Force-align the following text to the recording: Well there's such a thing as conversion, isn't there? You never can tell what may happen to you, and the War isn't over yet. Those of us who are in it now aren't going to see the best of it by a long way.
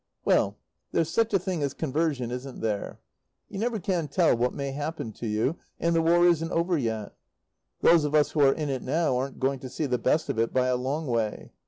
Well 0.25 0.57
there's 0.91 1.11
such 1.11 1.31
a 1.31 1.37
thing 1.37 1.61
as 1.61 1.75
conversion, 1.75 2.31
isn't 2.31 2.61
there? 2.61 2.97
You 3.49 3.59
never 3.59 3.79
can 3.79 4.07
tell 4.07 4.35
what 4.35 4.51
may 4.51 4.71
happen 4.71 5.11
to 5.11 5.27
you, 5.27 5.57
and 5.79 5.95
the 5.95 6.01
War 6.01 6.25
isn't 6.25 6.51
over 6.51 6.75
yet. 6.75 7.13
Those 7.81 8.03
of 8.03 8.15
us 8.15 8.31
who 8.31 8.39
are 8.39 8.51
in 8.53 8.69
it 8.69 8.81
now 8.81 9.15
aren't 9.15 9.39
going 9.39 9.59
to 9.59 9.69
see 9.69 9.85
the 9.85 9.99
best 9.99 10.27
of 10.27 10.39
it 10.39 10.51
by 10.51 10.65
a 10.65 10.75
long 10.75 11.05
way. 11.05 11.51